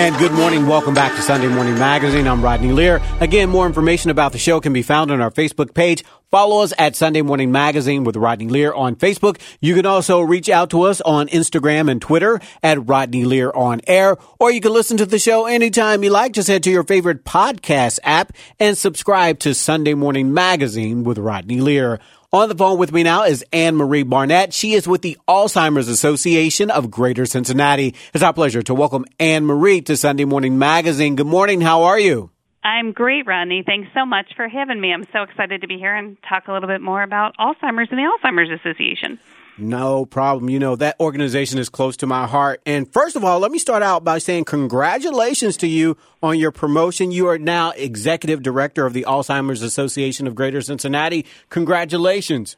And 0.00 0.16
good 0.16 0.32
morning. 0.32 0.66
Welcome 0.66 0.94
back 0.94 1.14
to 1.16 1.20
Sunday 1.20 1.48
Morning 1.48 1.74
Magazine. 1.74 2.26
I'm 2.26 2.40
Rodney 2.40 2.72
Lear. 2.72 3.02
Again, 3.20 3.50
more 3.50 3.66
information 3.66 4.10
about 4.10 4.32
the 4.32 4.38
show 4.38 4.58
can 4.58 4.72
be 4.72 4.80
found 4.80 5.10
on 5.10 5.20
our 5.20 5.30
Facebook 5.30 5.74
page. 5.74 6.04
Follow 6.30 6.62
us 6.62 6.72
at 6.78 6.96
Sunday 6.96 7.20
Morning 7.20 7.52
Magazine 7.52 8.04
with 8.04 8.16
Rodney 8.16 8.48
Lear 8.48 8.72
on 8.72 8.96
Facebook. 8.96 9.38
You 9.60 9.74
can 9.74 9.84
also 9.84 10.22
reach 10.22 10.48
out 10.48 10.70
to 10.70 10.84
us 10.84 11.02
on 11.02 11.28
Instagram 11.28 11.90
and 11.90 12.00
Twitter 12.00 12.40
at 12.62 12.88
Rodney 12.88 13.26
Lear 13.26 13.52
on 13.54 13.82
air, 13.86 14.16
or 14.38 14.50
you 14.50 14.62
can 14.62 14.72
listen 14.72 14.96
to 14.96 15.04
the 15.04 15.18
show 15.18 15.44
anytime 15.44 16.02
you 16.02 16.08
like. 16.08 16.32
Just 16.32 16.48
head 16.48 16.62
to 16.62 16.70
your 16.70 16.84
favorite 16.84 17.26
podcast 17.26 17.98
app 18.02 18.32
and 18.58 18.78
subscribe 18.78 19.38
to 19.40 19.54
Sunday 19.54 19.92
Morning 19.92 20.32
Magazine 20.32 21.04
with 21.04 21.18
Rodney 21.18 21.60
Lear. 21.60 22.00
On 22.32 22.48
the 22.48 22.54
phone 22.54 22.78
with 22.78 22.92
me 22.92 23.02
now 23.02 23.24
is 23.24 23.44
Annemarie 23.52 24.08
Barnett. 24.08 24.54
She 24.54 24.74
is 24.74 24.86
with 24.86 25.02
the 25.02 25.18
Alzheimer's 25.26 25.88
Association 25.88 26.70
of 26.70 26.88
Greater 26.88 27.26
Cincinnati. 27.26 27.96
It's 28.14 28.22
our 28.22 28.32
pleasure 28.32 28.62
to 28.62 28.72
welcome 28.72 29.04
Annemarie 29.18 29.84
to 29.86 29.96
Sunday 29.96 30.24
Morning 30.24 30.56
Magazine. 30.56 31.16
Good 31.16 31.26
morning. 31.26 31.60
How 31.60 31.82
are 31.82 31.98
you? 31.98 32.30
I'm 32.62 32.92
great, 32.92 33.26
Rodney. 33.26 33.62
Thanks 33.64 33.88
so 33.94 34.04
much 34.04 34.26
for 34.36 34.46
having 34.46 34.80
me. 34.80 34.92
I'm 34.92 35.06
so 35.12 35.22
excited 35.22 35.62
to 35.62 35.66
be 35.66 35.78
here 35.78 35.94
and 35.94 36.18
talk 36.28 36.48
a 36.48 36.52
little 36.52 36.68
bit 36.68 36.82
more 36.82 37.02
about 37.02 37.34
Alzheimer's 37.38 37.88
and 37.90 37.98
the 37.98 38.02
Alzheimer's 38.02 38.50
Association. 38.60 39.18
No 39.56 40.06
problem. 40.06 40.48
You 40.48 40.58
know, 40.58 40.76
that 40.76 40.96
organization 41.00 41.58
is 41.58 41.68
close 41.68 41.96
to 41.98 42.06
my 42.06 42.26
heart. 42.26 42.60
And 42.64 42.90
first 42.90 43.16
of 43.16 43.24
all, 43.24 43.40
let 43.40 43.50
me 43.50 43.58
start 43.58 43.82
out 43.82 44.04
by 44.04 44.18
saying 44.18 44.44
congratulations 44.44 45.56
to 45.58 45.66
you 45.66 45.96
on 46.22 46.38
your 46.38 46.50
promotion. 46.50 47.12
You 47.12 47.28
are 47.28 47.38
now 47.38 47.70
executive 47.72 48.42
director 48.42 48.86
of 48.86 48.92
the 48.92 49.04
Alzheimer's 49.06 49.62
Association 49.62 50.26
of 50.26 50.34
Greater 50.34 50.62
Cincinnati. 50.62 51.26
Congratulations. 51.50 52.56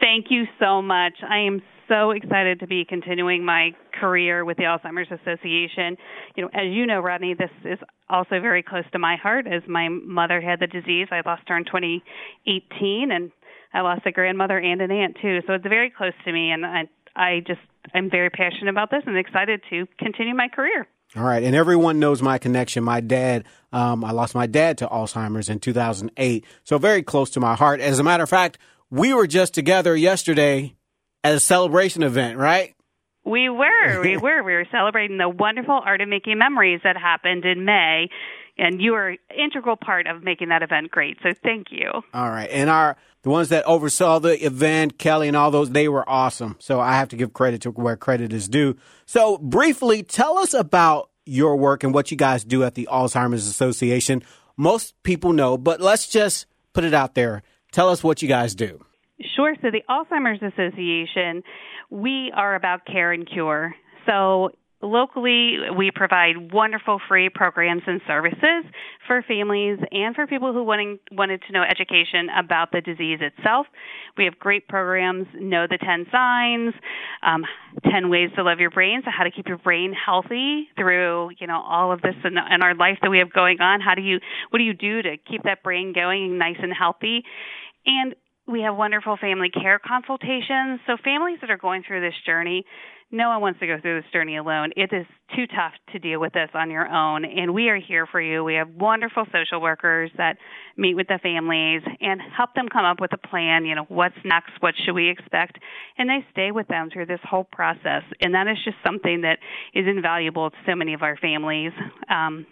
Thank 0.00 0.26
you 0.30 0.46
so 0.60 0.80
much. 0.80 1.14
I 1.28 1.38
am 1.38 1.62
so 1.88 2.10
excited 2.10 2.60
to 2.60 2.66
be 2.66 2.84
continuing 2.84 3.44
my 3.44 3.70
career 3.98 4.44
with 4.44 4.56
the 4.56 4.64
Alzheimer's 4.64 5.10
Association. 5.10 5.96
You 6.36 6.44
know, 6.44 6.50
as 6.52 6.70
you 6.70 6.86
know, 6.86 7.00
Rodney, 7.00 7.34
this 7.34 7.50
is 7.64 7.78
also 8.08 8.40
very 8.40 8.62
close 8.62 8.84
to 8.92 8.98
my 8.98 9.16
heart 9.16 9.46
as 9.46 9.62
my 9.68 9.88
mother 9.88 10.40
had 10.40 10.60
the 10.60 10.66
disease. 10.66 11.08
I 11.10 11.22
lost 11.24 11.42
her 11.48 11.56
in 11.56 11.64
2018 11.64 13.10
and 13.10 13.30
I 13.72 13.80
lost 13.80 14.06
a 14.06 14.12
grandmother 14.12 14.58
and 14.58 14.80
an 14.80 14.90
aunt 14.90 15.16
too. 15.20 15.40
So 15.46 15.54
it's 15.54 15.66
very 15.66 15.90
close 15.90 16.14
to 16.24 16.32
me 16.32 16.50
and 16.50 16.64
I 16.64 16.88
I 17.16 17.40
just 17.46 17.60
I'm 17.94 18.10
very 18.10 18.30
passionate 18.30 18.70
about 18.70 18.90
this 18.90 19.02
and 19.06 19.16
excited 19.16 19.62
to 19.70 19.86
continue 19.98 20.34
my 20.34 20.48
career. 20.48 20.86
All 21.16 21.24
right, 21.24 21.42
and 21.42 21.56
everyone 21.56 21.98
knows 21.98 22.20
my 22.20 22.36
connection. 22.36 22.84
My 22.84 23.00
dad, 23.00 23.46
um, 23.72 24.04
I 24.04 24.10
lost 24.10 24.34
my 24.34 24.46
dad 24.46 24.76
to 24.78 24.86
Alzheimer's 24.86 25.48
in 25.48 25.58
2008, 25.58 26.44
so 26.64 26.76
very 26.76 27.02
close 27.02 27.30
to 27.30 27.40
my 27.40 27.54
heart. 27.54 27.80
As 27.80 27.98
a 27.98 28.02
matter 28.02 28.22
of 28.22 28.28
fact, 28.28 28.58
we 28.90 29.14
were 29.14 29.26
just 29.26 29.54
together 29.54 29.96
yesterday 29.96 30.74
at 31.24 31.34
a 31.34 31.40
celebration 31.40 32.02
event, 32.02 32.38
right? 32.38 32.74
We 33.24 33.48
were, 33.48 34.00
we 34.00 34.16
were, 34.18 34.42
we 34.42 34.54
were 34.54 34.66
celebrating 34.70 35.18
the 35.18 35.28
wonderful 35.28 35.80
art 35.84 36.00
of 36.00 36.08
making 36.08 36.38
memories 36.38 36.80
that 36.84 36.96
happened 36.96 37.44
in 37.44 37.64
May, 37.64 38.08
and 38.56 38.80
you 38.80 38.92
were 38.92 39.16
integral 39.36 39.76
part 39.76 40.06
of 40.06 40.22
making 40.22 40.48
that 40.48 40.62
event 40.62 40.90
great. 40.90 41.18
So 41.22 41.30
thank 41.42 41.66
you. 41.70 41.90
All 42.14 42.30
right, 42.30 42.48
and 42.50 42.70
our 42.70 42.96
the 43.22 43.30
ones 43.30 43.48
that 43.48 43.64
oversaw 43.64 44.20
the 44.20 44.44
event, 44.44 44.98
Kelly 44.98 45.28
and 45.28 45.36
all 45.36 45.50
those, 45.50 45.70
they 45.70 45.88
were 45.88 46.08
awesome. 46.08 46.56
So 46.60 46.80
I 46.80 46.94
have 46.94 47.08
to 47.08 47.16
give 47.16 47.32
credit 47.32 47.62
to 47.62 47.70
where 47.70 47.96
credit 47.96 48.32
is 48.32 48.48
due. 48.48 48.76
So 49.06 49.38
briefly, 49.38 50.02
tell 50.02 50.38
us 50.38 50.54
about 50.54 51.10
your 51.26 51.56
work 51.56 51.84
and 51.84 51.92
what 51.92 52.10
you 52.10 52.16
guys 52.16 52.44
do 52.44 52.62
at 52.62 52.74
the 52.74 52.88
Alzheimer's 52.90 53.46
Association. 53.48 54.22
Most 54.56 55.00
people 55.02 55.32
know, 55.32 55.58
but 55.58 55.80
let's 55.80 56.06
just 56.08 56.46
put 56.72 56.84
it 56.84 56.94
out 56.94 57.14
there. 57.14 57.42
Tell 57.72 57.90
us 57.90 58.02
what 58.02 58.22
you 58.22 58.28
guys 58.28 58.54
do. 58.54 58.84
Sure. 59.38 59.54
So 59.62 59.68
the 59.70 59.82
Alzheimer's 59.88 60.42
Association, 60.42 61.44
we 61.90 62.32
are 62.34 62.56
about 62.56 62.84
care 62.84 63.12
and 63.12 63.24
cure. 63.24 63.72
So 64.04 64.50
locally, 64.82 65.58
we 65.76 65.92
provide 65.94 66.52
wonderful 66.52 67.00
free 67.06 67.28
programs 67.32 67.82
and 67.86 68.00
services 68.04 68.64
for 69.06 69.22
families 69.22 69.78
and 69.92 70.16
for 70.16 70.26
people 70.26 70.52
who 70.52 70.64
wanting, 70.64 70.98
wanted 71.12 71.42
to 71.46 71.52
know 71.52 71.62
education 71.62 72.28
about 72.36 72.72
the 72.72 72.80
disease 72.80 73.20
itself. 73.20 73.66
We 74.16 74.24
have 74.24 74.40
great 74.40 74.66
programs, 74.66 75.28
Know 75.34 75.68
the 75.70 75.78
10 75.78 76.06
Signs, 76.10 76.74
um, 77.22 77.44
10 77.88 78.10
Ways 78.10 78.30
to 78.34 78.42
Love 78.42 78.58
Your 78.58 78.70
Brain, 78.70 79.02
so 79.04 79.10
how 79.16 79.22
to 79.22 79.30
keep 79.30 79.46
your 79.46 79.58
brain 79.58 79.92
healthy 79.92 80.66
through, 80.76 81.30
you 81.38 81.46
know, 81.46 81.62
all 81.64 81.92
of 81.92 82.02
this 82.02 82.16
in, 82.24 82.32
in 82.32 82.62
our 82.62 82.74
life 82.74 82.98
that 83.02 83.10
we 83.10 83.18
have 83.18 83.32
going 83.32 83.60
on. 83.60 83.80
How 83.80 83.94
do 83.94 84.02
you, 84.02 84.18
what 84.50 84.58
do 84.58 84.64
you 84.64 84.74
do 84.74 85.00
to 85.02 85.16
keep 85.16 85.44
that 85.44 85.62
brain 85.62 85.92
going 85.94 86.38
nice 86.38 86.58
and 86.60 86.72
healthy? 86.76 87.22
And 87.86 88.16
we 88.48 88.62
have 88.62 88.76
wonderful 88.76 89.16
family 89.16 89.50
care 89.50 89.78
consultations. 89.78 90.80
So 90.86 90.96
families 91.02 91.38
that 91.42 91.50
are 91.50 91.58
going 91.58 91.82
through 91.86 92.00
this 92.00 92.14
journey, 92.24 92.64
no 93.10 93.30
one 93.30 93.40
wants 93.40 93.60
to 93.60 93.66
go 93.66 93.80
through 93.80 94.02
this 94.02 94.10
journey 94.12 94.36
alone. 94.36 94.70
It 94.76 94.92
is 94.92 95.06
too 95.34 95.46
tough 95.46 95.72
to 95.92 95.98
deal 95.98 96.20
with 96.20 96.34
this 96.34 96.50
on 96.52 96.70
your 96.70 96.86
own, 96.86 97.24
and 97.24 97.54
we 97.54 97.68
are 97.70 97.78
here 97.78 98.06
for 98.06 98.20
you. 98.20 98.44
We 98.44 98.54
have 98.54 98.68
wonderful 98.68 99.24
social 99.32 99.62
workers 99.62 100.10
that 100.18 100.36
meet 100.76 100.94
with 100.94 101.08
the 101.08 101.18
families 101.22 101.82
and 102.00 102.20
help 102.36 102.54
them 102.54 102.68
come 102.68 102.84
up 102.84 103.00
with 103.00 103.12
a 103.14 103.28
plan. 103.28 103.64
You 103.64 103.76
know, 103.76 103.86
what's 103.88 104.16
next? 104.24 104.52
What 104.60 104.74
should 104.84 104.92
we 104.94 105.08
expect? 105.08 105.58
And 105.96 106.08
they 106.08 106.24
stay 106.32 106.50
with 106.50 106.68
them 106.68 106.90
through 106.92 107.06
this 107.06 107.20
whole 107.24 107.44
process, 107.44 108.02
and 108.20 108.34
that 108.34 108.46
is 108.46 108.58
just 108.64 108.76
something 108.84 109.22
that 109.22 109.38
is 109.74 109.86
invaluable 109.86 110.50
to 110.50 110.56
so 110.66 110.74
many 110.74 110.92
of 110.92 111.02
our 111.02 111.16
families. 111.16 111.72
Um, 112.10 112.46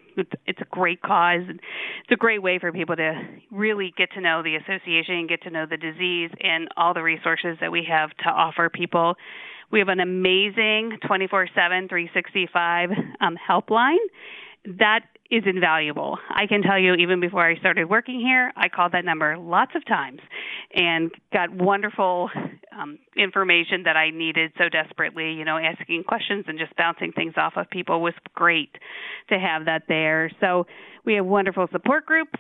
it's 0.46 0.60
a 0.62 0.64
great 0.70 1.02
cause. 1.02 1.42
It's 1.48 2.10
a 2.10 2.16
great 2.16 2.42
way 2.42 2.58
for 2.58 2.72
people 2.72 2.96
to 2.96 3.12
really 3.50 3.92
get 3.98 4.10
to 4.12 4.22
know 4.22 4.42
the 4.42 4.56
association, 4.56 5.26
get 5.26 5.42
to 5.42 5.50
know 5.50 5.66
the 5.68 5.76
disease, 5.76 6.30
and 6.40 6.68
all 6.76 6.94
the 6.94 7.02
resources 7.02 7.58
that 7.60 7.70
we 7.70 7.86
have 7.90 8.08
to 8.24 8.30
offer 8.30 8.70
people. 8.70 9.16
We 9.70 9.78
have 9.80 9.88
an 9.88 10.00
amazing 10.00 10.98
24 11.06 11.48
7, 11.54 11.88
365 11.88 12.90
um, 13.20 13.36
helpline 13.36 13.96
that 14.78 15.00
is 15.30 15.42
invaluable. 15.46 16.18
I 16.30 16.46
can 16.46 16.62
tell 16.62 16.78
you, 16.78 16.94
even 16.94 17.20
before 17.20 17.44
I 17.48 17.56
started 17.58 17.88
working 17.90 18.20
here, 18.20 18.52
I 18.56 18.68
called 18.68 18.92
that 18.92 19.04
number 19.04 19.36
lots 19.36 19.72
of 19.74 19.84
times 19.84 20.20
and 20.74 21.10
got 21.32 21.50
wonderful 21.50 22.30
um, 22.76 22.98
information 23.16 23.84
that 23.84 23.96
I 23.96 24.10
needed 24.10 24.52
so 24.58 24.68
desperately. 24.68 25.32
You 25.32 25.44
know, 25.44 25.58
asking 25.58 26.04
questions 26.04 26.44
and 26.48 26.58
just 26.58 26.74
bouncing 26.76 27.12
things 27.12 27.34
off 27.36 27.54
of 27.56 27.70
people 27.70 28.00
was 28.00 28.14
great 28.34 28.70
to 29.28 29.38
have 29.38 29.66
that 29.66 29.82
there. 29.88 30.30
So 30.40 30.66
we 31.04 31.14
have 31.14 31.26
wonderful 31.26 31.68
support 31.72 32.06
groups. 32.06 32.38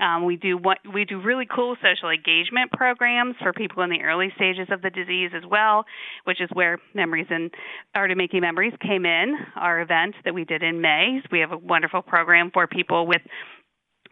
Um, 0.00 0.24
we 0.24 0.36
do 0.36 0.56
what 0.56 0.78
we 0.94 1.04
do 1.04 1.20
really 1.20 1.46
cool 1.46 1.76
social 1.82 2.10
engagement 2.10 2.70
programs 2.72 3.34
for 3.42 3.52
people 3.52 3.82
in 3.82 3.90
the 3.90 4.02
early 4.02 4.28
stages 4.36 4.68
of 4.70 4.80
the 4.80 4.90
disease 4.90 5.30
as 5.36 5.42
well, 5.48 5.84
which 6.24 6.40
is 6.40 6.48
where 6.52 6.78
Memories 6.94 7.26
and 7.30 7.50
Art 7.94 8.10
of 8.10 8.16
Making 8.16 8.42
Memories 8.42 8.74
came 8.80 9.04
in. 9.04 9.34
Our 9.56 9.80
event 9.80 10.14
that 10.24 10.34
we 10.34 10.44
did 10.44 10.62
in 10.62 10.80
May. 10.80 11.20
We 11.32 11.40
have 11.40 11.52
a 11.52 11.58
wonderful 11.58 12.02
program 12.02 12.50
for 12.52 12.66
people 12.66 13.06
with 13.06 13.22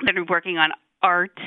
that 0.04 0.16
are 0.16 0.24
working 0.28 0.58
on 0.58 0.70
art. 1.02 1.38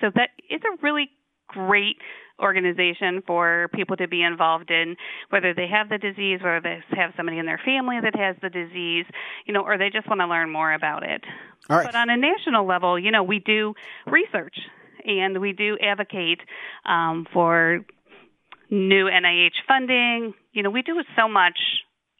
So 0.00 0.08
that 0.14 0.30
is 0.50 0.60
a 0.64 0.82
really 0.82 1.08
great 1.48 1.96
organization 2.40 3.22
for 3.26 3.68
people 3.74 3.96
to 3.96 4.08
be 4.08 4.22
involved 4.22 4.70
in, 4.70 4.96
whether 5.30 5.54
they 5.54 5.66
have 5.68 5.88
the 5.88 5.98
disease, 5.98 6.40
whether 6.42 6.60
they 6.60 6.80
have 6.96 7.12
somebody 7.16 7.38
in 7.38 7.46
their 7.46 7.60
family 7.64 7.96
that 8.02 8.16
has 8.16 8.36
the 8.42 8.50
disease, 8.50 9.06
you 9.46 9.52
know, 9.52 9.62
or 9.62 9.78
they 9.78 9.90
just 9.90 10.08
want 10.08 10.20
to 10.20 10.26
learn 10.26 10.50
more 10.50 10.72
about 10.72 11.02
it. 11.02 11.22
All 11.68 11.76
right. 11.76 11.86
But 11.86 11.94
on 11.94 12.10
a 12.10 12.16
national 12.16 12.66
level, 12.66 12.98
you 12.98 13.10
know, 13.10 13.22
we 13.22 13.38
do 13.38 13.74
research 14.06 14.56
and 15.04 15.40
we 15.40 15.52
do 15.52 15.78
advocate 15.80 16.40
um, 16.84 17.26
for 17.32 17.80
new 18.70 19.06
NIH 19.06 19.54
funding. 19.66 20.34
You 20.52 20.62
know, 20.62 20.70
we 20.70 20.82
do 20.82 20.94
so 21.16 21.28
much 21.28 21.58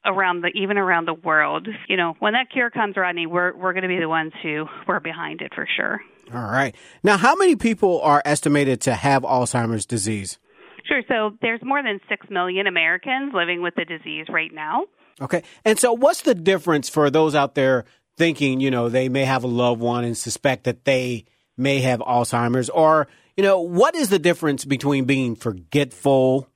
around 0.05 0.43
the 0.43 0.49
even 0.49 0.79
around 0.79 1.07
the 1.07 1.15
world. 1.15 1.69
You 1.89 1.97
know, 1.97 2.15
when 2.19 2.33
that 2.33 2.51
cure 2.53 2.71
comes, 2.71 2.97
Rodney, 2.97 3.27
we're 3.27 3.55
we're 3.57 3.73
going 3.73 3.83
to 3.83 3.89
be 3.89 3.99
the 3.99 4.09
ones 4.09 4.33
who 4.43 4.67
we're 4.87 5.01
behind 5.01 5.41
it 5.41 5.53
for 5.55 5.67
sure. 5.77 6.01
All 6.33 6.41
right. 6.41 6.75
Now, 7.03 7.17
how 7.17 7.35
many 7.35 7.57
people 7.57 8.01
are 8.03 8.23
estimated 8.25 8.81
to 8.83 8.95
have 8.95 9.23
Alzheimer's 9.23 9.87
disease? 9.87 10.39
Sure. 10.87 11.03
So 11.09 11.37
there's 11.43 11.61
more 11.63 11.83
than 11.83 12.01
6 12.09 12.27
million 12.31 12.67
Americans 12.67 13.33
living 13.35 13.63
with 13.63 13.75
the 13.75 13.85
disease 13.85 14.27
right 14.29 14.53
now. 14.53 14.85
Okay. 15.21 15.43
And 15.65 15.79
so 15.79 15.93
what's 15.93 16.23
the 16.23 16.35
difference 16.35 16.89
for 16.89 17.11
those 17.11 17.35
out 17.35 17.55
there 17.55 17.85
thinking, 18.17 18.61
you 18.61 18.71
know, 18.71 18.89
they 18.89 19.09
may 19.09 19.25
have 19.25 19.45
a 19.45 19.49
loved 19.49 19.81
one 19.81 20.05
and 20.05 20.17
suspect 20.17 20.65
that 20.65 20.85
they 20.85 21.25
may 21.57 21.81
have 21.81 22.01
Alzheimer's 22.01 22.71
or, 22.71 23.09
you 23.37 23.43
know, 23.43 23.61
what 23.61 23.95
is 23.95 24.09
the 24.09 24.19
difference 24.19 24.65
between 24.65 25.05
being 25.05 25.37
forgetful 25.37 26.49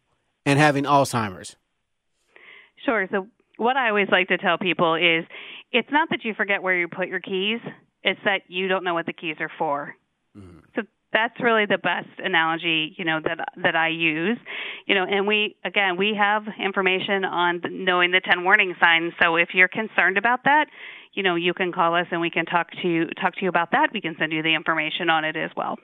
and 0.47 0.59
having 0.59 0.85
Alzheimer's? 0.85 1.57
Sure. 2.85 3.07
So 3.11 3.29
what 3.57 3.77
I 3.77 3.89
always 3.89 4.09
like 4.11 4.29
to 4.29 4.39
tell 4.39 4.59
people 4.59 4.95
is 4.95 5.25
it's 5.73 5.91
not 5.91 6.09
that 6.11 6.25
you 6.25 6.35
forget 6.35 6.63
where 6.63 6.79
you 6.79 6.89
put 6.89 7.09
your 7.09 7.21
keys, 7.21 7.61
it's 8.05 8.21
that 8.25 8.43
you 8.49 8.69
don't 8.69 8.85
know 8.85 8.95
what 8.95 9.07
the 9.07 9.13
keys 9.13 9.37
are 9.41 9.51
for. 9.59 9.97
Mm-hmm. 10.37 10.59
So 10.77 10.83
that's 11.13 11.41
really 11.41 11.65
the 11.65 11.79
best 11.79 12.09
analogy, 12.19 12.95
you 12.99 13.05
know, 13.05 13.21
that 13.25 13.49
that 13.63 13.77
I 13.77 13.89
use. 13.89 14.39
You 14.87 14.95
know, 14.95 15.07
and 15.09 15.27
we 15.27 15.57
again, 15.65 15.97
we 15.97 16.15
have 16.19 16.43
information 16.63 17.25
on 17.25 17.63
knowing 17.71 18.11
the 18.11 18.21
10 18.21 18.45
warning 18.45 18.75
signs. 18.81 19.15
So 19.23 19.37
if 19.37 19.51
you're 19.55 19.69
concerned 19.69 20.19
about 20.19 20.45
that, 20.45 20.67
you 21.15 21.23
know, 21.23 21.37
you 21.37 21.55
can 21.55 21.73
call 21.73 21.95
us 21.95 22.07
and 22.11 22.21
we 22.21 22.31
can 22.31 22.45
talk 22.45 22.71
to 22.83 22.89
you 22.89 23.07
talk 23.21 23.37
to 23.37 23.43
you 23.43 23.49
about 23.49 23.71
that. 23.71 23.91
We 23.93 24.01
can 24.01 24.17
send 24.19 24.33
you 24.33 24.43
the 24.43 24.55
information 24.55 25.09
on 25.09 25.25
it 25.25 25.37
as 25.37 25.51
well. 25.57 25.79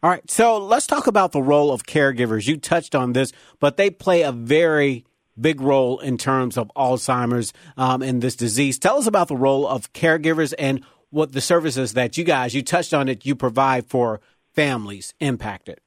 All 0.00 0.10
right. 0.10 0.30
So 0.30 0.58
let's 0.58 0.86
talk 0.86 1.08
about 1.08 1.32
the 1.32 1.42
role 1.42 1.72
of 1.72 1.84
caregivers. 1.84 2.46
You 2.46 2.56
touched 2.56 2.94
on 2.94 3.14
this, 3.14 3.32
but 3.58 3.76
they 3.76 3.90
play 3.90 4.22
a 4.22 4.30
very 4.30 5.04
big 5.40 5.60
role 5.60 5.98
in 5.98 6.18
terms 6.18 6.56
of 6.56 6.70
Alzheimer's 6.76 7.52
um, 7.76 8.02
and 8.02 8.22
this 8.22 8.36
disease. 8.36 8.78
Tell 8.78 8.98
us 8.98 9.06
about 9.06 9.28
the 9.28 9.36
role 9.36 9.66
of 9.66 9.92
caregivers 9.92 10.52
and 10.58 10.84
what 11.10 11.32
the 11.32 11.40
services 11.40 11.94
that 11.94 12.16
you 12.16 12.24
guys, 12.24 12.54
you 12.54 12.62
touched 12.62 12.92
on 12.92 13.08
it, 13.08 13.24
you 13.24 13.34
provide 13.34 13.86
for 13.86 14.20
families 14.54 15.14
impacted. 15.20 15.80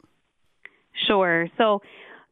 Sure. 1.07 1.47
So 1.57 1.81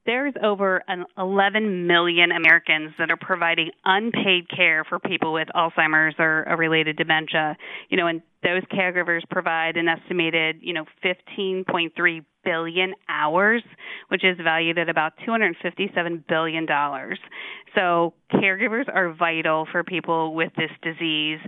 there's 0.05 0.33
over 0.41 0.83
an 0.87 1.05
11 1.17 1.85
million 1.85 2.31
Americans 2.31 2.93
that 2.97 3.11
are 3.11 3.17
providing 3.17 3.71
unpaid 3.85 4.49
care 4.49 4.83
for 4.83 4.97
people 4.99 5.33
with 5.33 5.47
Alzheimer's 5.55 6.15
or 6.17 6.43
a 6.43 6.57
related 6.57 6.97
dementia. 6.97 7.57
You 7.89 7.97
know, 7.97 8.07
and 8.07 8.21
those 8.41 8.63
caregivers 8.73 9.21
provide 9.29 9.77
an 9.77 9.87
estimated, 9.87 10.57
you 10.61 10.73
know, 10.73 10.85
15.3 11.03 12.25
billion 12.49 12.93
hours, 13.07 13.63
which 14.07 14.23
is 14.23 14.37
valued 14.43 14.77
at 14.77 14.89
about 14.89 15.13
257 15.25 16.23
billion 16.27 16.65
dollars. 16.65 17.19
So 17.75 18.13
caregivers 18.33 18.85
are 18.91 19.13
vital 19.13 19.67
for 19.71 19.83
people 19.83 20.33
with 20.33 20.51
this 20.57 20.71
disease, 20.81 21.39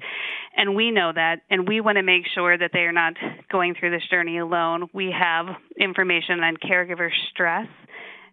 and 0.56 0.76
we 0.76 0.92
know 0.92 1.12
that, 1.14 1.42
and 1.50 1.68
we 1.68 1.82
want 1.82 1.98
to 1.98 2.04
make 2.04 2.24
sure 2.36 2.58
that 2.58 2.72
they 2.74 2.82
are 2.82 2.92
not 2.92 3.14
going 3.52 3.74
through 3.80 3.92
this 3.92 4.08
journey 4.10 4.38
alone. 4.38 4.88
We 4.94 5.14
have 5.18 5.48
information 5.80 6.42
on 6.42 6.58
caregiver 6.58 7.10
stress 7.32 7.68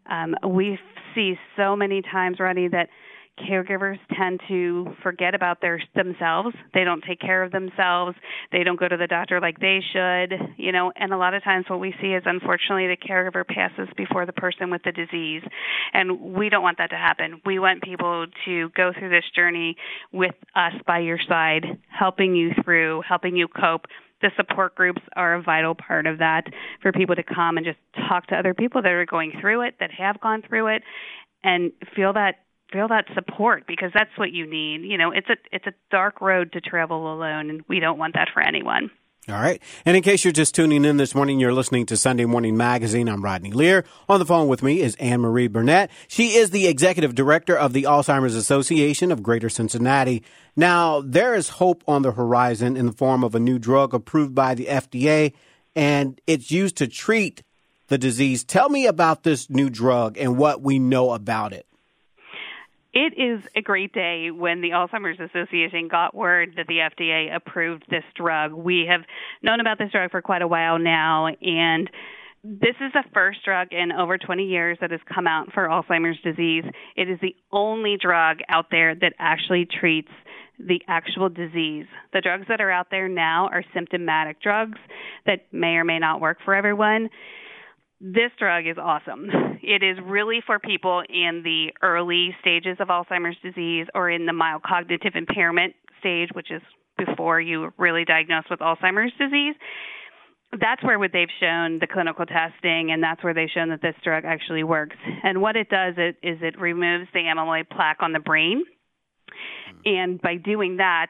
um, 0.08 0.34
we 0.46 0.78
see 1.14 1.38
so 1.56 1.76
many 1.76 2.02
times, 2.02 2.38
Rodney, 2.40 2.68
that 2.68 2.88
caregivers 3.48 3.98
tend 4.16 4.40
to 4.48 4.94
forget 5.02 5.34
about 5.34 5.60
their 5.60 5.80
themselves. 5.94 6.54
They 6.74 6.84
don't 6.84 7.02
take 7.06 7.20
care 7.20 7.42
of 7.42 7.52
themselves. 7.52 8.16
They 8.52 8.64
don't 8.64 8.78
go 8.78 8.88
to 8.88 8.96
the 8.96 9.06
doctor 9.06 9.40
like 9.40 9.58
they 9.60 9.80
should, 9.92 10.34
you 10.56 10.72
know, 10.72 10.92
and 10.96 11.12
a 11.12 11.16
lot 11.16 11.34
of 11.34 11.42
times 11.42 11.66
what 11.68 11.80
we 11.80 11.94
see 12.00 12.08
is 12.08 12.22
unfortunately 12.26 12.86
the 12.88 12.96
caregiver 12.96 13.46
passes 13.46 13.88
before 13.96 14.26
the 14.26 14.32
person 14.32 14.70
with 14.70 14.82
the 14.84 14.92
disease. 14.92 15.42
And 15.92 16.34
we 16.34 16.48
don't 16.48 16.62
want 16.62 16.78
that 16.78 16.90
to 16.90 16.96
happen. 16.96 17.40
We 17.44 17.58
want 17.58 17.82
people 17.82 18.26
to 18.46 18.70
go 18.76 18.92
through 18.98 19.10
this 19.10 19.24
journey 19.34 19.76
with 20.12 20.34
us 20.54 20.74
by 20.86 21.00
your 21.00 21.18
side, 21.28 21.64
helping 21.88 22.34
you 22.34 22.50
through, 22.64 23.02
helping 23.08 23.36
you 23.36 23.48
cope 23.48 23.86
the 24.20 24.30
support 24.36 24.74
groups 24.74 25.00
are 25.14 25.34
a 25.34 25.42
vital 25.42 25.76
part 25.76 26.06
of 26.06 26.18
that 26.18 26.44
for 26.82 26.90
people 26.90 27.14
to 27.14 27.22
come 27.22 27.56
and 27.56 27.64
just 27.64 27.78
talk 28.08 28.26
to 28.26 28.34
other 28.34 28.52
people 28.52 28.82
that 28.82 28.90
are 28.90 29.06
going 29.06 29.32
through 29.40 29.62
it, 29.62 29.74
that 29.80 29.90
have 29.92 30.20
gone 30.20 30.42
through 30.48 30.74
it, 30.74 30.82
and 31.44 31.72
feel 31.94 32.12
that 32.12 32.36
feel 32.72 32.88
that 32.88 33.06
support 33.14 33.66
because 33.66 33.90
that's 33.94 34.10
what 34.16 34.32
you 34.32 34.46
need. 34.46 34.82
You 34.82 34.98
know, 34.98 35.10
it's 35.10 35.28
a 35.28 35.36
it's 35.52 35.66
a 35.66 35.72
dark 35.90 36.20
road 36.20 36.52
to 36.52 36.60
travel 36.60 37.12
alone, 37.12 37.50
and 37.50 37.64
we 37.68 37.80
don't 37.80 37.98
want 37.98 38.14
that 38.14 38.28
for 38.32 38.40
anyone. 38.40 38.90
All 39.28 39.34
right. 39.34 39.60
And 39.84 39.94
in 39.94 40.02
case 40.02 40.24
you're 40.24 40.32
just 40.32 40.54
tuning 40.54 40.86
in 40.86 40.96
this 40.96 41.14
morning, 41.14 41.38
you're 41.38 41.52
listening 41.52 41.84
to 41.86 41.98
Sunday 41.98 42.24
Morning 42.24 42.56
Magazine. 42.56 43.10
I'm 43.10 43.22
Rodney 43.22 43.52
Lear. 43.52 43.84
On 44.08 44.18
the 44.18 44.24
phone 44.24 44.48
with 44.48 44.62
me 44.62 44.80
is 44.80 44.96
Annemarie 44.96 45.52
Barnett. 45.52 45.90
She 46.08 46.36
is 46.36 46.48
the 46.48 46.66
executive 46.66 47.14
director 47.14 47.54
of 47.54 47.74
the 47.74 47.82
Alzheimer's 47.82 48.34
Association 48.34 49.12
of 49.12 49.22
Greater 49.22 49.50
Cincinnati. 49.50 50.24
Now, 50.56 51.02
there 51.02 51.34
is 51.34 51.50
hope 51.50 51.84
on 51.86 52.00
the 52.00 52.12
horizon 52.12 52.74
in 52.74 52.86
the 52.86 52.92
form 52.92 53.22
of 53.22 53.34
a 53.34 53.40
new 53.40 53.58
drug 53.58 53.92
approved 53.92 54.34
by 54.34 54.54
the 54.54 54.64
FDA, 54.64 55.34
and 55.76 56.18
it's 56.26 56.50
used 56.50 56.76
to 56.78 56.86
treat 56.86 57.42
the 57.88 57.98
disease. 57.98 58.44
Tell 58.44 58.70
me 58.70 58.86
about 58.86 59.24
this 59.24 59.50
new 59.50 59.68
drug 59.68 60.16
and 60.16 60.38
what 60.38 60.62
we 60.62 60.78
know 60.78 61.10
about 61.10 61.52
it. 61.52 61.67
It 62.94 63.14
is 63.18 63.44
a 63.54 63.60
great 63.60 63.92
day 63.92 64.30
when 64.30 64.62
the 64.62 64.70
Alzheimer's 64.70 65.20
Association 65.20 65.88
got 65.88 66.14
word 66.14 66.54
that 66.56 66.66
the 66.66 66.78
FDA 66.78 67.34
approved 67.34 67.84
this 67.90 68.04
drug. 68.16 68.52
We 68.52 68.86
have 68.88 69.02
known 69.42 69.60
about 69.60 69.78
this 69.78 69.92
drug 69.92 70.10
for 70.10 70.22
quite 70.22 70.40
a 70.40 70.48
while 70.48 70.78
now, 70.78 71.26
and 71.26 71.90
this 72.42 72.76
is 72.80 72.92
the 72.94 73.04
first 73.12 73.44
drug 73.44 73.68
in 73.72 73.92
over 73.92 74.16
20 74.16 74.44
years 74.44 74.78
that 74.80 74.90
has 74.90 75.00
come 75.12 75.26
out 75.26 75.52
for 75.52 75.68
Alzheimer's 75.68 76.20
disease. 76.22 76.64
It 76.96 77.10
is 77.10 77.18
the 77.20 77.36
only 77.52 77.98
drug 78.00 78.38
out 78.48 78.66
there 78.70 78.94
that 78.94 79.12
actually 79.18 79.66
treats 79.66 80.10
the 80.58 80.80
actual 80.88 81.28
disease. 81.28 81.86
The 82.14 82.22
drugs 82.22 82.46
that 82.48 82.60
are 82.60 82.70
out 82.70 82.86
there 82.90 83.08
now 83.08 83.48
are 83.48 83.62
symptomatic 83.74 84.40
drugs 84.40 84.78
that 85.26 85.52
may 85.52 85.76
or 85.76 85.84
may 85.84 85.98
not 85.98 86.20
work 86.20 86.38
for 86.44 86.54
everyone 86.54 87.10
this 88.00 88.30
drug 88.38 88.66
is 88.66 88.76
awesome. 88.78 89.28
It 89.62 89.82
is 89.82 89.98
really 90.04 90.40
for 90.46 90.58
people 90.58 91.02
in 91.08 91.42
the 91.42 91.72
early 91.82 92.34
stages 92.40 92.76
of 92.78 92.88
Alzheimer's 92.88 93.36
disease 93.42 93.86
or 93.94 94.08
in 94.08 94.26
the 94.26 94.32
mild 94.32 94.62
cognitive 94.62 95.12
impairment 95.14 95.74
stage, 95.98 96.28
which 96.32 96.50
is 96.50 96.62
before 96.96 97.40
you 97.40 97.72
really 97.76 98.04
diagnosed 98.04 98.48
with 98.50 98.60
Alzheimer's 98.60 99.12
disease. 99.18 99.54
That's 100.58 100.82
where 100.82 100.98
what 100.98 101.10
they've 101.12 101.28
shown 101.40 101.78
the 101.78 101.86
clinical 101.86 102.24
testing, 102.24 102.90
and 102.90 103.02
that's 103.02 103.22
where 103.22 103.34
they've 103.34 103.50
shown 103.52 103.68
that 103.68 103.82
this 103.82 103.94
drug 104.02 104.24
actually 104.24 104.62
works. 104.62 104.96
And 105.22 105.42
what 105.42 105.56
it 105.56 105.68
does 105.68 105.94
is, 105.98 106.14
is 106.22 106.38
it 106.40 106.58
removes 106.58 107.08
the 107.12 107.20
amyloid 107.20 107.68
plaque 107.68 107.98
on 108.00 108.12
the 108.12 108.20
brain. 108.20 108.64
Hmm. 109.28 109.80
And 109.84 110.22
by 110.22 110.36
doing 110.36 110.78
that, 110.78 111.08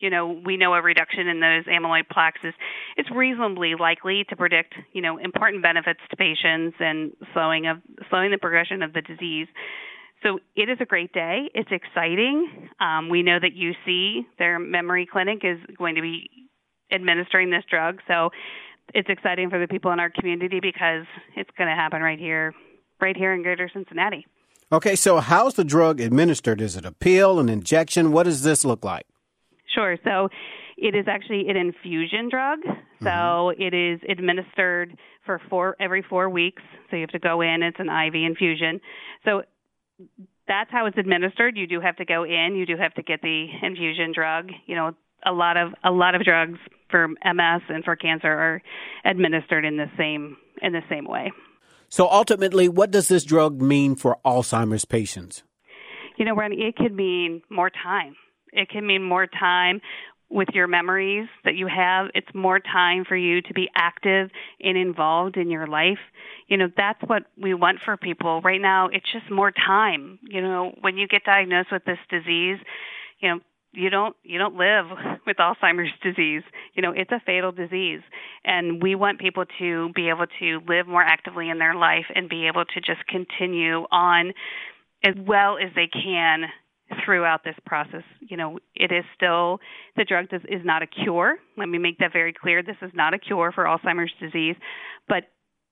you 0.00 0.10
know, 0.10 0.40
we 0.44 0.56
know 0.56 0.74
a 0.74 0.82
reduction 0.82 1.26
in 1.26 1.40
those 1.40 1.64
amyloid 1.64 2.08
plaques 2.08 2.40
is 2.44 3.06
reasonably 3.14 3.74
likely 3.78 4.24
to 4.28 4.36
predict, 4.36 4.74
you 4.92 5.02
know, 5.02 5.18
important 5.18 5.62
benefits 5.62 6.00
to 6.10 6.16
patients 6.16 6.76
and 6.80 7.12
slowing 7.32 7.66
of 7.66 7.78
slowing 8.08 8.30
the 8.30 8.38
progression 8.38 8.82
of 8.82 8.92
the 8.92 9.02
disease. 9.02 9.48
So 10.22 10.40
it 10.56 10.68
is 10.68 10.78
a 10.80 10.84
great 10.84 11.12
day. 11.12 11.50
It's 11.54 11.70
exciting. 11.70 12.68
Um, 12.80 13.08
we 13.08 13.22
know 13.22 13.38
that 13.40 13.52
UC, 13.54 14.26
their 14.38 14.58
memory 14.58 15.06
clinic, 15.10 15.40
is 15.44 15.58
going 15.76 15.94
to 15.94 16.02
be 16.02 16.28
administering 16.92 17.50
this 17.50 17.64
drug. 17.70 18.00
So 18.08 18.30
it's 18.94 19.08
exciting 19.08 19.50
for 19.50 19.60
the 19.60 19.68
people 19.68 19.92
in 19.92 20.00
our 20.00 20.10
community 20.10 20.60
because 20.60 21.06
it's 21.36 21.50
going 21.56 21.68
to 21.68 21.74
happen 21.74 22.02
right 22.02 22.18
here, 22.18 22.54
right 23.00 23.16
here 23.16 23.32
in 23.32 23.42
Greater 23.42 23.70
Cincinnati. 23.72 24.26
Okay, 24.72 24.96
so 24.96 25.20
how's 25.20 25.54
the 25.54 25.64
drug 25.64 26.00
administered? 26.00 26.60
Is 26.60 26.76
it 26.76 26.84
a 26.84 26.92
pill, 26.92 27.38
an 27.38 27.48
injection? 27.48 28.12
What 28.12 28.24
does 28.24 28.42
this 28.42 28.64
look 28.64 28.84
like? 28.84 29.06
Sure. 29.74 29.96
So 30.04 30.28
it 30.76 30.94
is 30.94 31.06
actually 31.08 31.48
an 31.48 31.56
infusion 31.56 32.28
drug. 32.30 32.60
So 33.00 33.08
mm-hmm. 33.08 33.62
it 33.62 33.74
is 33.74 34.00
administered 34.08 34.96
for 35.26 35.40
four 35.50 35.76
every 35.80 36.02
four 36.08 36.28
weeks. 36.28 36.62
So 36.90 36.96
you 36.96 37.02
have 37.02 37.10
to 37.10 37.18
go 37.18 37.40
in. 37.40 37.62
It's 37.62 37.78
an 37.78 37.88
IV 37.88 38.14
infusion. 38.14 38.80
So 39.24 39.42
that's 40.46 40.70
how 40.70 40.86
it's 40.86 40.96
administered. 40.96 41.56
You 41.56 41.66
do 41.66 41.80
have 41.80 41.96
to 41.96 42.04
go 42.04 42.24
in. 42.24 42.54
You 42.56 42.66
do 42.66 42.76
have 42.76 42.94
to 42.94 43.02
get 43.02 43.20
the 43.22 43.46
infusion 43.62 44.12
drug. 44.14 44.50
You 44.66 44.76
know, 44.76 44.92
a 45.26 45.32
lot 45.32 45.56
of 45.56 45.74
a 45.84 45.90
lot 45.90 46.14
of 46.14 46.22
drugs 46.22 46.58
for 46.90 47.08
MS 47.08 47.62
and 47.68 47.84
for 47.84 47.96
cancer 47.96 48.28
are 48.28 48.62
administered 49.04 49.64
in 49.64 49.76
the 49.76 49.90
same 49.98 50.36
in 50.62 50.72
the 50.72 50.82
same 50.88 51.06
way. 51.06 51.32
So 51.90 52.08
ultimately, 52.08 52.68
what 52.68 52.90
does 52.90 53.08
this 53.08 53.24
drug 53.24 53.60
mean 53.60 53.96
for 53.96 54.18
Alzheimer's 54.24 54.84
patients? 54.84 55.42
You 56.16 56.24
know, 56.24 56.34
Ron, 56.34 56.52
it 56.52 56.76
could 56.76 56.94
mean 56.94 57.42
more 57.50 57.70
time 57.70 58.16
it 58.52 58.68
can 58.68 58.86
mean 58.86 59.02
more 59.02 59.26
time 59.26 59.80
with 60.30 60.48
your 60.52 60.66
memories 60.66 61.28
that 61.44 61.54
you 61.54 61.66
have. 61.66 62.08
It's 62.14 62.28
more 62.34 62.60
time 62.60 63.04
for 63.08 63.16
you 63.16 63.40
to 63.42 63.54
be 63.54 63.68
active 63.74 64.30
and 64.60 64.76
involved 64.76 65.36
in 65.36 65.50
your 65.50 65.66
life. 65.66 65.98
You 66.48 66.58
know, 66.58 66.68
that's 66.76 67.00
what 67.06 67.24
we 67.40 67.54
want 67.54 67.78
for 67.84 67.96
people. 67.96 68.40
Right 68.42 68.60
now, 68.60 68.88
it's 68.88 69.10
just 69.10 69.30
more 69.30 69.50
time. 69.50 70.18
You 70.22 70.42
know, 70.42 70.74
when 70.80 70.98
you 70.98 71.08
get 71.08 71.24
diagnosed 71.24 71.68
with 71.72 71.84
this 71.84 71.98
disease, 72.10 72.58
you 73.20 73.28
know, 73.30 73.40
you 73.72 73.90
don't 73.90 74.16
you 74.22 74.38
don't 74.38 74.56
live 74.56 74.86
with 75.26 75.36
Alzheimer's 75.36 75.92
disease. 76.02 76.42
You 76.74 76.82
know, 76.82 76.92
it's 76.92 77.12
a 77.12 77.20
fatal 77.24 77.52
disease 77.52 78.00
and 78.44 78.82
we 78.82 78.94
want 78.94 79.20
people 79.20 79.44
to 79.58 79.90
be 79.94 80.08
able 80.08 80.26
to 80.40 80.60
live 80.68 80.86
more 80.86 81.02
actively 81.02 81.48
in 81.48 81.58
their 81.58 81.74
life 81.74 82.06
and 82.14 82.28
be 82.28 82.46
able 82.46 82.64
to 82.64 82.80
just 82.80 83.06
continue 83.08 83.86
on 83.90 84.32
as 85.04 85.14
well 85.26 85.58
as 85.58 85.70
they 85.74 85.86
can 85.86 86.44
throughout 87.04 87.44
this 87.44 87.56
process. 87.66 88.02
You 88.20 88.36
know, 88.36 88.58
it 88.74 88.92
is 88.92 89.04
still 89.14 89.60
the 89.96 90.04
drug 90.04 90.28
does, 90.28 90.42
is 90.48 90.64
not 90.64 90.82
a 90.82 90.86
cure. 90.86 91.36
Let 91.56 91.68
me 91.68 91.78
make 91.78 91.98
that 91.98 92.12
very 92.12 92.32
clear. 92.32 92.62
This 92.62 92.76
is 92.82 92.90
not 92.94 93.14
a 93.14 93.18
cure 93.18 93.52
for 93.52 93.64
Alzheimer's 93.64 94.12
disease, 94.20 94.56
but 95.08 95.24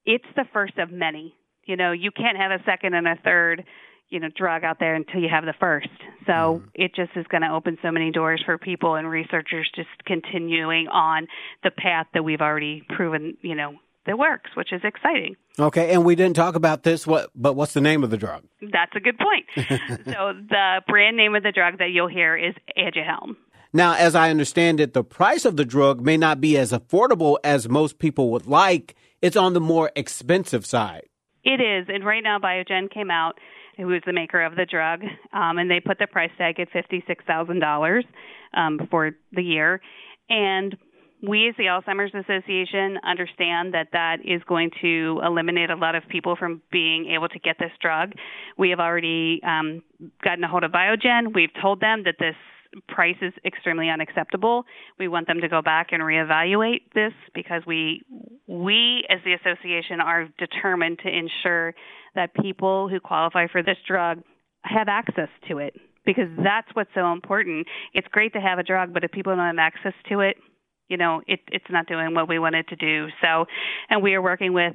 it's 0.04 0.24
the 0.36 0.44
first 0.52 0.78
of 0.78 0.90
many. 0.90 1.34
You 1.64 1.76
know, 1.76 1.92
you 1.92 2.10
can't 2.10 2.36
have 2.36 2.52
a 2.52 2.62
second 2.64 2.94
and 2.94 3.08
a 3.08 3.16
third, 3.24 3.64
you 4.08 4.20
know, 4.20 4.28
drug 4.36 4.62
out 4.62 4.78
there 4.78 4.94
until 4.94 5.20
you 5.20 5.28
have 5.28 5.44
the 5.44 5.54
first. 5.58 5.88
So 6.26 6.32
mm-hmm. 6.32 6.66
it 6.74 6.94
just 6.94 7.10
is 7.16 7.26
going 7.28 7.42
to 7.42 7.52
open 7.52 7.76
so 7.82 7.90
many 7.90 8.12
doors 8.12 8.42
for 8.44 8.56
people 8.56 8.94
and 8.94 9.08
researchers 9.08 9.68
just 9.74 9.88
continuing 10.06 10.86
on 10.88 11.26
the 11.64 11.72
path 11.72 12.06
that 12.14 12.22
we've 12.22 12.40
already 12.40 12.84
proven, 12.94 13.36
you 13.42 13.56
know, 13.56 13.74
that 14.06 14.18
works, 14.18 14.50
which 14.54 14.72
is 14.72 14.80
exciting. 14.84 15.36
Okay, 15.58 15.92
and 15.92 16.04
we 16.04 16.14
didn't 16.14 16.36
talk 16.36 16.54
about 16.54 16.82
this. 16.82 17.06
What, 17.06 17.30
but 17.34 17.54
what's 17.54 17.72
the 17.74 17.80
name 17.80 18.04
of 18.04 18.10
the 18.10 18.16
drug? 18.16 18.44
That's 18.60 18.92
a 18.94 19.00
good 19.00 19.18
point. 19.18 19.68
so 20.04 20.32
the 20.48 20.82
brand 20.86 21.16
name 21.16 21.34
of 21.34 21.42
the 21.42 21.52
drug 21.52 21.78
that 21.78 21.90
you'll 21.90 22.08
hear 22.08 22.36
is 22.36 22.54
Aduhelm. 22.78 23.36
Now, 23.72 23.94
as 23.94 24.14
I 24.14 24.30
understand 24.30 24.80
it, 24.80 24.94
the 24.94 25.04
price 25.04 25.44
of 25.44 25.56
the 25.56 25.64
drug 25.64 26.00
may 26.00 26.16
not 26.16 26.40
be 26.40 26.56
as 26.56 26.72
affordable 26.72 27.36
as 27.44 27.68
most 27.68 27.98
people 27.98 28.30
would 28.30 28.46
like. 28.46 28.94
It's 29.20 29.36
on 29.36 29.52
the 29.52 29.60
more 29.60 29.90
expensive 29.96 30.64
side. 30.64 31.08
It 31.44 31.60
is, 31.60 31.86
and 31.88 32.04
right 32.04 32.22
now 32.22 32.38
Biogen 32.38 32.90
came 32.90 33.10
out, 33.10 33.38
who 33.76 33.92
is 33.92 34.02
the 34.06 34.12
maker 34.12 34.42
of 34.42 34.56
the 34.56 34.66
drug, 34.66 35.02
um, 35.32 35.58
and 35.58 35.70
they 35.70 35.80
put 35.80 35.98
the 35.98 36.06
price 36.06 36.30
tag 36.38 36.58
at 36.58 36.70
fifty-six 36.70 37.24
thousand 37.24 37.56
um, 37.56 37.60
dollars 37.60 38.04
for 38.90 39.12
the 39.32 39.42
year. 39.42 39.80
And 40.28 40.76
we 41.22 41.48
as 41.48 41.54
the 41.56 41.64
Alzheimer's 41.64 42.14
Association 42.14 42.98
understand 43.04 43.74
that 43.74 43.88
that 43.92 44.18
is 44.24 44.42
going 44.46 44.70
to 44.82 45.20
eliminate 45.24 45.70
a 45.70 45.76
lot 45.76 45.94
of 45.94 46.02
people 46.08 46.36
from 46.36 46.60
being 46.70 47.06
able 47.06 47.28
to 47.28 47.38
get 47.38 47.56
this 47.58 47.72
drug. 47.80 48.12
We 48.58 48.70
have 48.70 48.80
already 48.80 49.40
um, 49.42 49.82
gotten 50.22 50.44
a 50.44 50.48
hold 50.48 50.64
of 50.64 50.72
Biogen. 50.72 51.34
We've 51.34 51.52
told 51.60 51.80
them 51.80 52.04
that 52.04 52.16
this 52.18 52.36
price 52.88 53.16
is 53.22 53.32
extremely 53.44 53.88
unacceptable. 53.88 54.64
We 54.98 55.08
want 55.08 55.26
them 55.26 55.40
to 55.40 55.48
go 55.48 55.62
back 55.62 55.88
and 55.92 56.02
reevaluate 56.02 56.92
this 56.94 57.12
because 57.34 57.62
we 57.66 58.02
we 58.46 59.06
as 59.08 59.18
the 59.24 59.32
association 59.32 60.00
are 60.00 60.28
determined 60.38 61.00
to 61.00 61.08
ensure 61.08 61.74
that 62.14 62.34
people 62.34 62.88
who 62.88 63.00
qualify 63.00 63.46
for 63.46 63.62
this 63.62 63.78
drug 63.86 64.22
have 64.62 64.88
access 64.88 65.28
to 65.48 65.58
it 65.58 65.74
because 66.04 66.28
that's 66.42 66.68
what's 66.74 66.90
so 66.94 67.12
important. 67.12 67.66
It's 67.92 68.06
great 68.08 68.32
to 68.34 68.40
have 68.40 68.58
a 68.58 68.62
drug, 68.62 68.94
but 68.94 69.04
if 69.04 69.10
people 69.10 69.34
don't 69.34 69.44
have 69.44 69.58
access 69.58 69.94
to 70.08 70.20
it, 70.20 70.36
you 70.88 70.96
know, 70.96 71.22
it, 71.26 71.40
it's 71.48 71.64
not 71.70 71.86
doing 71.86 72.14
what 72.14 72.28
we 72.28 72.38
wanted 72.38 72.68
to 72.68 72.76
do. 72.76 73.08
So, 73.20 73.46
and 73.90 74.02
we 74.02 74.14
are 74.14 74.22
working 74.22 74.52
with 74.52 74.74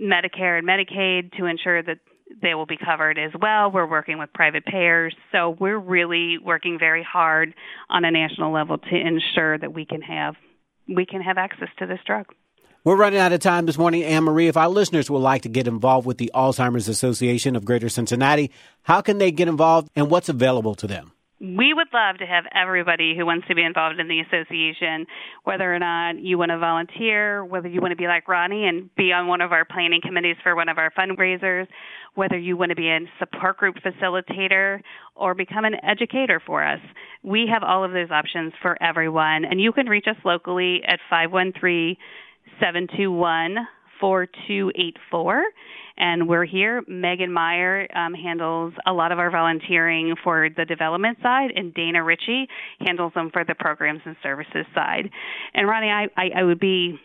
Medicare 0.00 0.58
and 0.58 0.66
Medicaid 0.66 1.36
to 1.38 1.46
ensure 1.46 1.82
that 1.82 1.98
they 2.42 2.54
will 2.54 2.66
be 2.66 2.76
covered 2.76 3.18
as 3.18 3.30
well. 3.40 3.70
We're 3.70 3.88
working 3.88 4.18
with 4.18 4.32
private 4.32 4.64
payers. 4.64 5.14
So 5.32 5.56
we're 5.58 5.78
really 5.78 6.38
working 6.42 6.78
very 6.78 7.04
hard 7.04 7.54
on 7.88 8.04
a 8.04 8.10
national 8.10 8.52
level 8.52 8.78
to 8.78 8.94
ensure 8.96 9.58
that 9.58 9.72
we 9.72 9.86
can 9.86 10.02
have 10.02 10.34
we 10.88 11.04
can 11.04 11.20
have 11.20 11.36
access 11.36 11.68
to 11.78 11.86
this 11.86 11.98
drug. 12.06 12.26
We're 12.84 12.96
running 12.96 13.18
out 13.18 13.32
of 13.32 13.40
time 13.40 13.66
this 13.66 13.76
morning, 13.76 14.02
Annemarie. 14.02 14.48
If 14.48 14.56
our 14.56 14.68
listeners 14.68 15.10
would 15.10 15.18
like 15.18 15.42
to 15.42 15.48
get 15.48 15.66
involved 15.66 16.06
with 16.06 16.18
the 16.18 16.30
Alzheimer's 16.32 16.86
Association 16.86 17.56
of 17.56 17.64
Greater 17.64 17.88
Cincinnati, 17.88 18.52
how 18.82 19.00
can 19.00 19.18
they 19.18 19.32
get 19.32 19.48
involved 19.48 19.90
and 19.96 20.08
what's 20.08 20.28
available 20.28 20.76
to 20.76 20.86
them? 20.86 21.10
We 21.40 21.74
would 21.74 21.88
love 21.92 22.16
to 22.18 22.26
have 22.26 22.44
everybody 22.54 23.14
who 23.16 23.26
wants 23.26 23.46
to 23.48 23.54
be 23.54 23.62
involved 23.62 24.00
in 24.00 24.08
the 24.08 24.20
association, 24.20 25.06
whether 25.44 25.72
or 25.72 25.78
not 25.78 26.18
you 26.18 26.38
want 26.38 26.50
to 26.50 26.58
volunteer, 26.58 27.44
whether 27.44 27.68
you 27.68 27.80
want 27.80 27.92
to 27.92 27.96
be 27.96 28.06
like 28.06 28.26
Ronnie 28.26 28.66
and 28.66 28.94
be 28.94 29.12
on 29.12 29.26
one 29.26 29.42
of 29.42 29.52
our 29.52 29.66
planning 29.66 30.00
committees 30.02 30.36
for 30.42 30.56
one 30.56 30.70
of 30.70 30.78
our 30.78 30.90
fundraisers, 30.98 31.66
whether 32.14 32.38
you 32.38 32.56
want 32.56 32.70
to 32.70 32.76
be 32.76 32.88
a 32.88 33.00
support 33.18 33.58
group 33.58 33.76
facilitator 33.76 34.80
or 35.14 35.34
become 35.34 35.66
an 35.66 35.76
educator 35.84 36.40
for 36.44 36.66
us. 36.66 36.80
We 37.22 37.46
have 37.52 37.62
all 37.62 37.84
of 37.84 37.92
those 37.92 38.10
options 38.10 38.54
for 38.62 38.82
everyone, 38.82 39.44
and 39.44 39.60
you 39.60 39.72
can 39.72 39.86
reach 39.86 40.06
us 40.08 40.16
locally 40.24 40.80
at 40.86 41.00
513 41.10 41.96
721 42.60 43.56
4284 44.00 45.44
and 45.96 46.28
we're 46.28 46.44
here. 46.44 46.82
Megan 46.86 47.32
Meyer 47.32 47.86
um, 47.94 48.14
handles 48.14 48.74
a 48.86 48.92
lot 48.92 49.12
of 49.12 49.18
our 49.18 49.30
volunteering 49.30 50.14
for 50.22 50.48
the 50.54 50.64
development 50.64 51.18
side, 51.22 51.50
and 51.54 51.72
Dana 51.74 52.02
Ritchie 52.02 52.48
handles 52.80 53.12
them 53.14 53.30
for 53.32 53.44
the 53.44 53.54
programs 53.54 54.00
and 54.04 54.16
services 54.22 54.66
side. 54.74 55.10
And 55.54 55.68
Ronnie, 55.68 55.90
I, 55.90 56.08
I, 56.16 56.40
I 56.40 56.42
would 56.42 56.60
be 56.60 56.98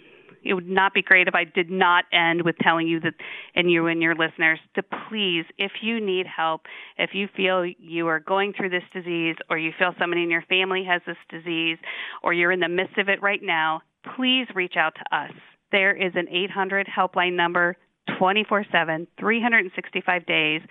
it 0.43 0.53
would 0.53 0.67
not 0.67 0.93
be 0.93 1.01
great 1.01 1.27
if 1.27 1.35
I 1.35 1.43
did 1.43 1.69
not 1.69 2.05
end 2.11 2.41
with 2.43 2.57
telling 2.59 2.87
you 2.87 2.99
that, 3.01 3.13
and 3.55 3.69
you 3.69 3.87
and 3.87 4.01
your 4.01 4.15
listeners, 4.15 4.59
to 4.75 4.83
please, 4.83 5.45
if 5.57 5.71
you 5.81 6.03
need 6.03 6.25
help, 6.25 6.61
if 6.97 7.11
you 7.13 7.27
feel 7.35 7.65
you 7.65 8.07
are 8.07 8.19
going 8.19 8.53
through 8.53 8.69
this 8.69 8.83
disease, 8.93 9.35
or 9.49 9.57
you 9.57 9.71
feel 9.77 9.93
somebody 9.99 10.23
in 10.23 10.31
your 10.31 10.43
family 10.43 10.83
has 10.83 11.01
this 11.05 11.17
disease, 11.29 11.77
or 12.23 12.33
you're 12.33 12.51
in 12.51 12.59
the 12.59 12.67
midst 12.67 12.97
of 12.97 13.07
it 13.07 13.21
right 13.21 13.41
now, 13.43 13.81
please 14.15 14.47
reach 14.55 14.73
out 14.77 14.95
to 14.95 15.15
us. 15.15 15.31
There 15.71 15.95
is 15.95 16.13
an 16.15 16.27
800 16.29 16.87
helpline 16.87 17.33
number 17.33 17.77
24 18.17 18.65
7, 18.71 19.07
365 19.19 20.25
days. 20.25 20.61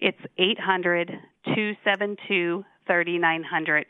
It's 0.00 0.18
800 0.38 1.08
272 1.44 2.64
3900. 2.86 3.86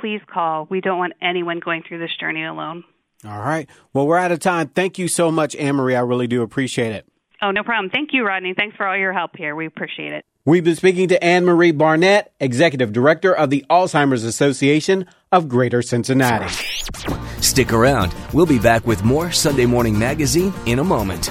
Please 0.00 0.20
call. 0.32 0.66
We 0.70 0.80
don't 0.80 0.98
want 0.98 1.14
anyone 1.20 1.60
going 1.60 1.82
through 1.86 1.98
this 1.98 2.14
journey 2.18 2.44
alone. 2.44 2.84
All 3.24 3.40
right. 3.40 3.68
Well, 3.92 4.06
we're 4.06 4.18
out 4.18 4.30
of 4.30 4.38
time. 4.38 4.68
Thank 4.68 4.98
you 4.98 5.08
so 5.08 5.30
much, 5.30 5.54
Annemarie. 5.56 5.96
I 5.96 6.00
really 6.00 6.28
do 6.28 6.42
appreciate 6.42 6.92
it. 6.92 7.06
Oh, 7.42 7.50
no 7.50 7.62
problem. 7.62 7.90
Thank 7.90 8.10
you, 8.12 8.24
Rodney. 8.24 8.54
Thanks 8.56 8.76
for 8.76 8.86
all 8.86 8.96
your 8.96 9.12
help 9.12 9.36
here. 9.36 9.54
We 9.54 9.66
appreciate 9.66 10.12
it. 10.12 10.24
We've 10.44 10.64
been 10.64 10.76
speaking 10.76 11.08
to 11.08 11.18
Annemarie 11.18 11.76
Barnett, 11.76 12.32
Executive 12.40 12.92
Director 12.92 13.34
of 13.34 13.50
the 13.50 13.66
Alzheimer's 13.68 14.24
Association 14.24 15.06
of 15.30 15.48
Greater 15.48 15.82
Cincinnati. 15.82 16.48
Stick 17.40 17.72
around. 17.72 18.14
We'll 18.32 18.46
be 18.46 18.58
back 18.58 18.86
with 18.86 19.04
more 19.04 19.30
Sunday 19.30 19.66
Morning 19.66 19.98
Magazine 19.98 20.54
in 20.64 20.78
a 20.78 20.84
moment. 20.84 21.30